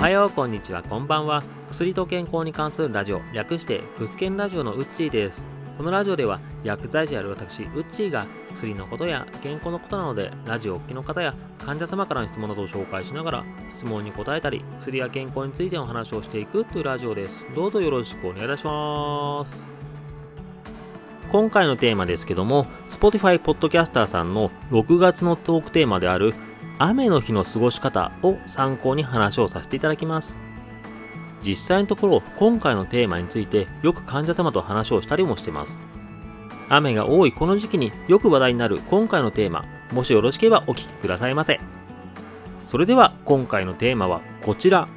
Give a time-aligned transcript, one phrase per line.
[0.00, 1.42] はようこんにちはこんばんは。
[1.70, 5.46] 薬と健康に関するラジオ略してクスケンラジオのウッチーです。
[5.76, 17.46] このラジオでは薬剤師である私ウッチーが薬のことや健康のことなのでラジオお聞きの方や患者様からの質問などを紹介しながら質問に答えたり薬や健康についての話をしていくというラジオです。
[17.54, 19.74] どうぞよろしくお願いいたします。
[21.30, 26.32] 今回のテーマですけども Spotify Podcaster さんの6月のトークテーマである
[26.82, 30.40] 雨の日の過ごし方を参考に話をさせていただきます。
[31.42, 35.86] 実際のところ今回のテーマについてよく患者様と話をしたりもしてます。
[36.70, 41.60] 雨が多いこの時期によく話題になる今回のテーマもしよろしければお聞きくださいませ。
[42.62, 44.88] それでは今回のテーマはこちら。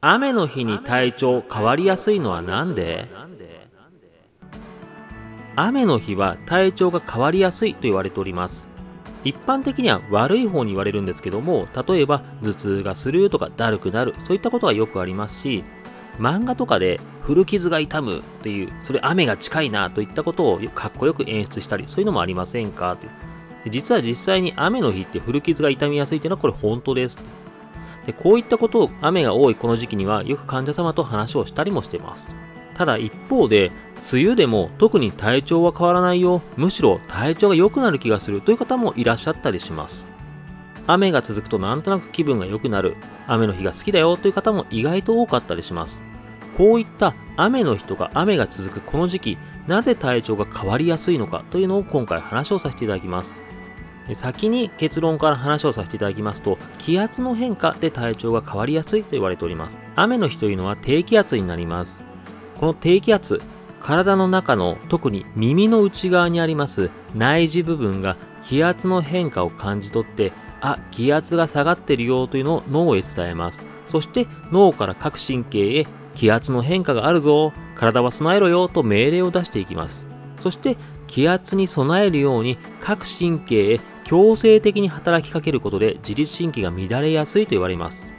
[0.00, 3.10] 雨の日に体調変わりやすいのは何で？
[5.54, 8.69] 雨の日は体調が変わりやすいと言われております。
[9.24, 15.64] 一般的には悪い方に言われるんですけども、例えば頭痛がするとかだるくなる、そういったことはよくありますし、
[16.18, 22.96] 漫画とかで古傷が痛むっていう、それ雨が近いなといったことをかっこよく演出したり、そういうのもありませんか？
[23.64, 27.18] で実は実際に雨の日って古傷が痛みやすいっていうのはこれ本当です。
[28.06, 32.34] でこういったことを雨が多いこの時期にはよく患者様と話をしたりもしてます。
[32.74, 33.70] ただ一方で
[34.12, 36.42] 梅雨でも特に体調は変わらないよ。
[36.56, 38.40] むしろ体調が良くなる気がする。
[38.40, 40.08] という方もいらっしゃったりします。
[40.86, 42.96] 雨が続くとなんとなく気分が良くなる。
[43.26, 44.16] 雨の日が好きだよ。
[44.16, 46.02] という方も意外と多かったりします。
[46.56, 51.44] こういった雨の日とか雨が続くこの時期なぜ体調が変わりやすいのか？
[51.50, 53.38] というのを今回話をさせていただきます。
[54.14, 59.78] 先に結論から話をさせていただきますと気圧の変化で体調が変わりやすいと言われております。
[59.94, 62.02] 雨の日というのは低気圧になります。
[62.58, 63.40] この低気圧
[63.82, 73.66] 体の中の特に耳の内側にあります内耳部分が気圧の変化を感じ取ってあ、気圧が下がってるよというのを脳へ伝えます。
[73.86, 80.06] そして脳から各神経へ気圧の変化があるぞ、体は備えろよと命令を出していきます。
[80.38, 88.10] そして気圧に備えるように各神経へ強制的に働きかけることで自律神経が乱れやすいと言われます。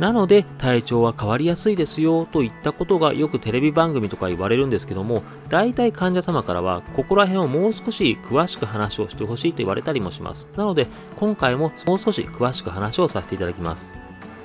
[0.00, 10.48] なので体調は変わりやすいですよといったことがよくテレビ番組とか言われるんですけども大体患者様からはここら辺をもう少し詳しく話をしてほしいと言われたりもします。
[10.56, 13.94] なので今回ももう少し詳しく話をさせていただきます。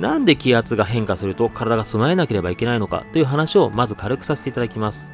[0.01, 5.13] なんで気圧が変化すると体が備えなければいけないのかという話をまず軽くさせていただきます。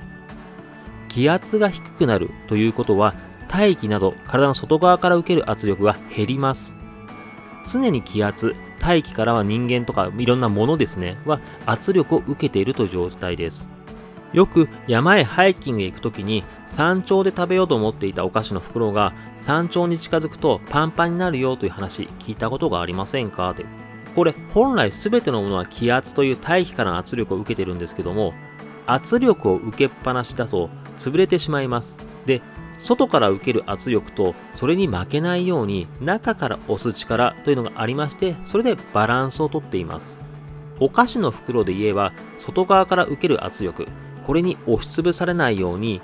[1.08, 3.14] 気圧が低くなるということは
[3.48, 6.76] 大気など体の外側から受ける圧力が減ります。
[7.72, 13.70] 常に気圧大気からは人間とかいろんなものですね、は圧力を受けているという状態です。
[14.34, 23.52] よく山へハイキングへ行くときに山頂で食べようと思っていたお菓子の袋が山頂に近づくとパンパンになるよという話聞いたことがありませんか？
[23.52, 23.66] って
[24.16, 28.34] これ本来全てのものは気圧という大気からの圧力を受けてるんですけども
[28.88, 31.98] 圧力を受けっぱなしだと潰れてしまいます。
[32.26, 32.42] で、
[32.84, 40.20] 外から受ける圧力とそれに負けないように中から押す力というのがありましてそれでバランスをとっています。
[40.80, 43.88] お菓子の袋で言えば外側から受ける圧力
[44.26, 46.02] これに押しつぶされないように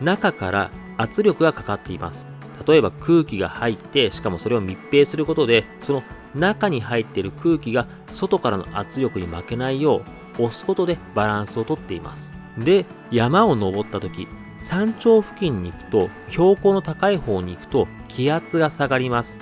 [0.00, 2.28] 中から圧力がかかっています。
[2.66, 6.02] 例えば空気が入ってしかもそれを密閉することでその
[6.34, 10.02] 中に入っている空気が外からの圧力に負けないよ
[10.38, 12.36] う押すことでバランスをとっています。
[12.58, 14.26] で山を登った時
[14.58, 19.40] 山頂付近に行くと、標高の高い方に行くと気圧が下がります。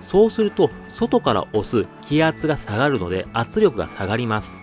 [0.00, 4.62] そうすると、外から押す気圧が下がるので圧力が下がります。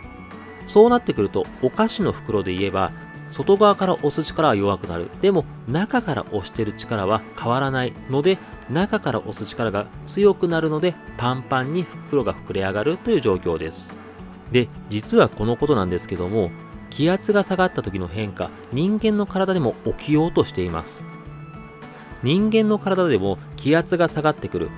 [0.66, 2.91] そうなってくると、お菓子の袋で言えば、
[3.30, 5.09] 外側から押す力は弱くなる。
[5.22, 8.38] でも、中から押してる力は変わらないので、
[8.70, 13.94] 中から押す力が強くなるので、パンパンに袋が膨れ上がるという状況です。
[14.52, 16.52] で、実はこのことなんですけども、
[16.91, 21.03] 気圧が下がった時の変化、人間の体でも起きようとしています。
[22.22, 24.69] 人間の体でも気圧が下がってくる。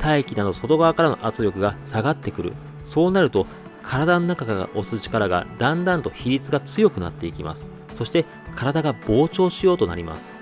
[0.00, 2.54] 大気など外側からの圧力が下がってくる。
[2.84, 3.46] そうなると、
[3.82, 7.70] 体の中から押す力がだんだんと比率が強くなっていきます。
[7.94, 8.24] そして
[8.54, 10.38] 体が膨張しようとなります。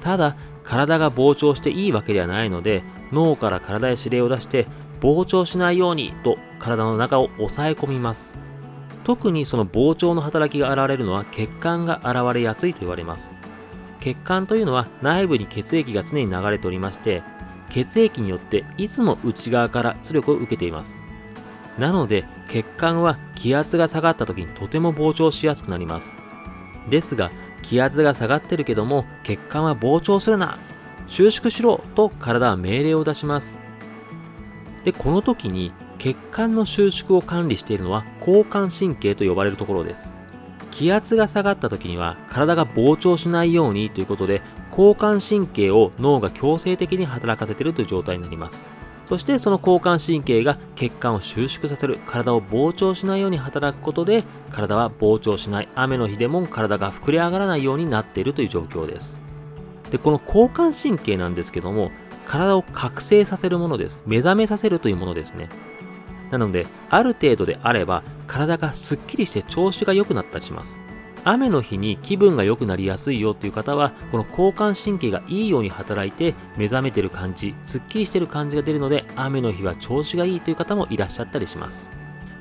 [0.00, 4.66] ただ、体が膨張していいわけではないので、脳から体へ指令を出して、
[5.00, 8.36] 膨張しないようにと体の中を抑え込みます。
[9.04, 13.36] 特にその膨張の働きが現れるのは血管が現れやすいと言われます。
[14.00, 17.22] 血管というのは内部に血液が常に流れておりまして
[17.70, 21.02] 血液によっていつも内側から圧力を受けています。
[21.78, 26.14] なので血管は気圧が下がった時にとても膨張しやすくなります。
[26.90, 27.30] ですが
[27.62, 30.58] 気圧が下がってるけども血管は膨張するな
[31.06, 33.56] 収縮しろと体は命令を出します。
[34.84, 35.72] でこの時に
[36.02, 40.16] 血管の収縮を管理しているのは交感神経と呼ばれるところです。
[40.72, 48.68] 気圧が下がった時には体が膨張しないようにということで交感神経を脳が強制的に働かせているという状態になります。
[49.04, 59.20] そしてその交感神経が血管を収縮させる、体を膨張しないように働くことで、体は膨張しない、雨の日でも体が膨れ上がらないようになっているという状況です。
[59.90, 61.90] で、この交感神経なんですけども、
[62.24, 64.02] 体を覚醒させるものです。
[64.06, 65.50] 目覚めさせるというものですね。
[66.32, 70.78] なので、ある程度であれば、体がスッキリして調子が良くなったりします。
[71.24, 81.88] 雨の日に気分が良くなりやすいよっていう方は、この交感神経がいいように働いて目覚めてる感じ、スッキリしてる感じが出るので、雨の日は調子がいいという方もいらっしゃったりします。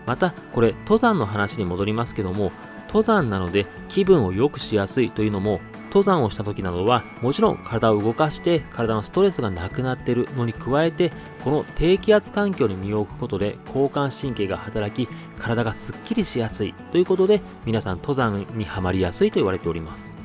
[0.08, 2.52] また、これ、登山の話に戻りますけども、
[2.88, 5.62] 登山なので気分を良くしやすいというのも
[5.92, 11.12] 登山をした時などはもちろん体を動かして体のストレスがなくなっているのに加えて
[11.44, 20.18] この低気圧環境に身を置くことで交感神経が働き体がすっきりしやすいということで皆さん登山にはまりやすいと言われております。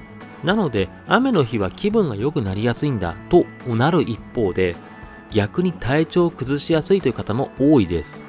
[0.44, 4.76] なので雨の日は気分が良くなりやすいんだとなる一方で
[5.32, 8.24] 逆に体調を崩しやすいという方も多いです。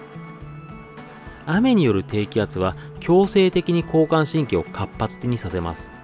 [1.46, 5.97] 雨による低気圧は強制的に交感神経を活発にさせます。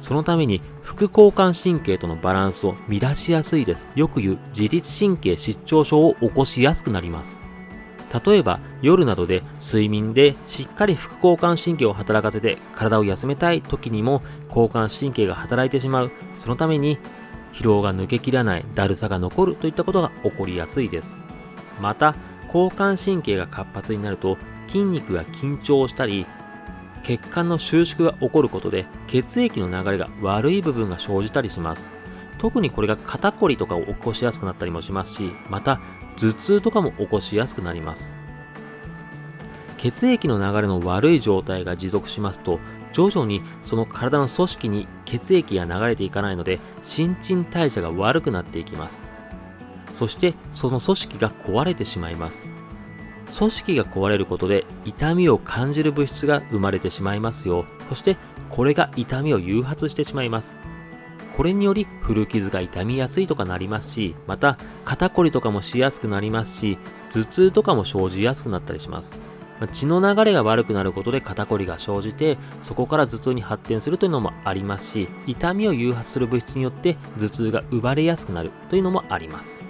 [0.00, 3.86] そのために副交感神経とのバランスを乱しやすいです。
[3.94, 7.42] よく言う自律神経失調症を起こしやすくなります。
[8.26, 16.10] 例えば夜などで睡眠でしっかり副交感神経を働かせて体を休めたい時にも交感神経が働いてしまう。
[16.36, 16.98] そのために
[17.52, 21.20] 疲労が抜けきらない、だるさが残るといったことが起こりやすいです。
[21.80, 22.14] また、
[22.52, 24.36] 交感神経が活発になると
[24.66, 26.26] 筋肉が緊張したり
[27.04, 31.90] 血管の収縮が起こることで血液の流れが悪い部分が生じたりします。
[32.38, 35.78] 特にこれが肩こりとかを起こしやすくなったりもしますしまた
[36.16, 38.16] 頭痛とかも起こしやすくなります。
[39.76, 42.58] 血液の流れの悪い状態が持続しますと
[42.92, 49.04] 徐々にその体の組織に血液が流れていかないので新陳代謝が悪くなっていきます。
[49.94, 52.50] そしてその組織が壊れてしまいます。
[53.36, 57.64] 組織が壊れることで痛みを感じる物質が生まれてしまいますよ。
[57.88, 58.16] そして
[58.48, 60.58] これが痛みを誘発してしまいます。
[61.36, 66.76] これにより古傷が痛みやすいとかなりますし、また肩こりとかもしやすくなりますし、
[67.08, 69.14] 頭痛とかも生じやすくなったりします。
[69.72, 79.69] 血の流れが悪くなることで肩こりが生じて、そこから頭痛に発展するというのもありますし、痛みを誘発する物質によって頭痛が生まれやすくなるというのもあります。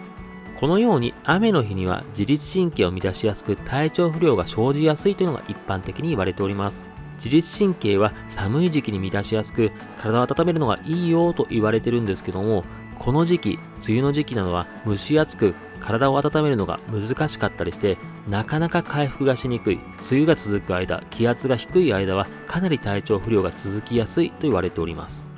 [0.61, 6.87] このように雨の日には自律神経を乱しやすく体調不良が生じやすいというのが一般的に言われております。
[7.15, 12.65] 自律神経は寒い時期に乱しやすく体を温めるのがいいよと言われてるんですけども
[12.99, 25.31] この時期梅雨の時期などは蒸し暑く体を温めるのが難しかったりしてなかなか回復がしにくい梅雨が続く間気圧が低い間はかなり体調不良が続きやすいと言われております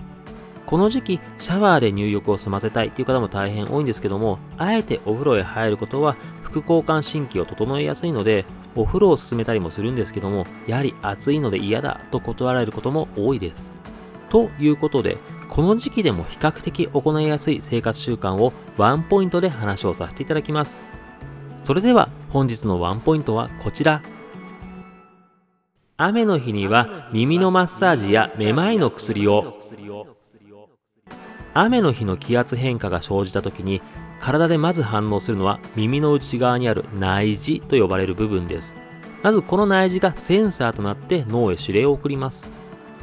[0.67, 8.45] この時期、シャワーで入浴を済ませたいという方も大変多いんですけども、あえてお風呂へ入ることは副交感神経を整えやすいので、
[8.75, 13.75] お風呂を勧めたりもするんですけども、やはり暑いので嫌だと断られることも多いです。
[14.31, 15.19] ということで、
[15.51, 20.87] この時期でも比較的行いやすい生活習慣をワンポイントで話をさせていただきます。
[21.63, 24.01] それでは本日のワンポイントはこちら。
[25.99, 29.61] 雨の日には耳のマッサージやめまいの薬を
[31.55, 33.83] 雨の日の気圧変化が生じた時に
[34.21, 38.77] 体でまず反応するのは耳の内側にある内耳と呼ばれる部分です。
[39.23, 42.51] まずこの内耳がセンサーとなって脳へ指令を送ります。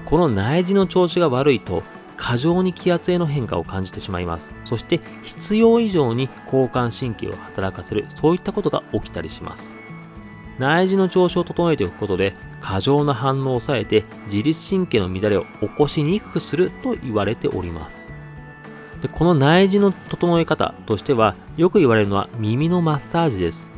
[0.05, 1.83] この内耳の調子が悪いと
[2.17, 4.51] 過剰に気圧への変化を感じてしまいます。
[4.65, 9.75] そして必要以上に交感神経を働かせるそういったことが起きたりします。
[10.57, 18.18] 内耳の調子を整えておくことで過剰な反応を抑えて自律神経の乱れを起こしにくくすると言われております。
[19.01, 23.71] でこの内耳の整え方としてはよく言われるのは耳のマッサージです。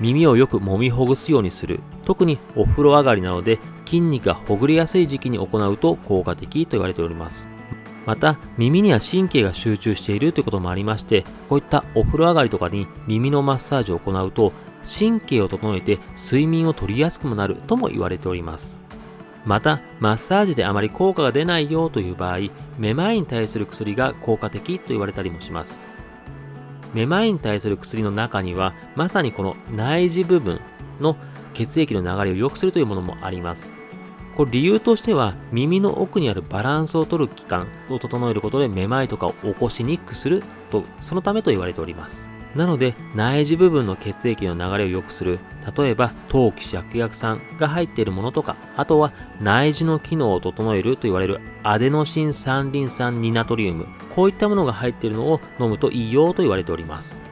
[0.00, 1.80] 耳をよく揉みほぐすようにする。
[2.04, 7.48] 特にお風呂上がりなので筋肉がほぐれやすい時期に行うと効果的と言われております。
[8.06, 14.52] また耳には神経が集中しているということもありましてこういったお風呂上がりとかに耳のマッサージを行うと
[14.84, 18.81] 神経を整えて睡眠をとりやすくもなるとも言われております。
[19.44, 22.38] また、マッサージであまり効果が出ないよという場合、
[22.78, 25.80] めまいに対する薬が効果的と言われたりもします。
[26.94, 30.60] めまいに対する薬の中には、まさにこの内耳部分
[31.00, 31.16] の
[31.54, 33.72] 血液の流れを良くするというものもあります。
[34.36, 42.31] これ理由としては、耳の奥にあるバランスを取る器官を整えることでめまいとかを起こしにくくすると、そのためと言われております。
[42.54, 45.38] なので内耳部分の血液の流れを良くする、
[45.76, 57.22] 例えば陶器芍薬酸が入っているものとか、あとは内耳の機能を整えると言われるアデノシン三リン酸ニナトリウム、こういったものが入っているのを飲むといいよと言われております。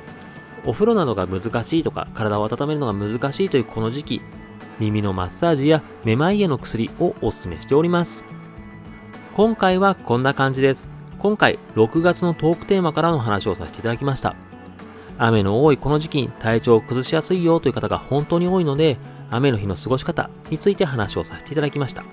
[0.65, 4.23] お風呂などが難しいとか、体を温めるのが難しいというこの時期、
[4.79, 8.25] 耳のマッサージやめまいへの薬をお勧めしております。
[9.35, 10.89] 今回はこんな感じです。
[11.19, 14.35] 今回6月のトークテーマからの話をさせていただきました。
[15.23, 18.97] 雨の多いこの時期に体調を崩しやすいよという方が本当に多いので、
[19.31, 22.05] 雨の日の過ごし方について話をさせていただきました。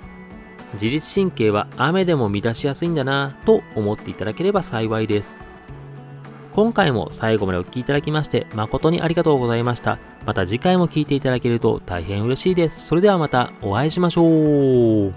[0.74, 5.40] 自律神経は雨でも乱しやすいんだなと思っていただければ幸いです。
[6.52, 10.00] 今回も最後までお聴きいただきまして誠にありがとうございました。
[10.26, 12.88] また次回も聴いていただけると大変嬉しいです。
[12.88, 15.14] それではまたお会いしましょう。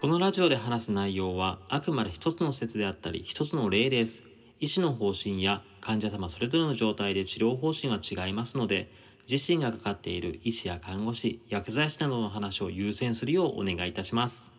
[0.00, 4.33] このラジオで話す内容はあくまで一つの説であったり一つの例です。
[4.64, 8.90] 医師の方針や患者様それぞれの状態で治療方針は違いますので、
[9.30, 14.53] 自身がかかっている医師や看護師、薬剤師などの話を優先するようお願いいたします。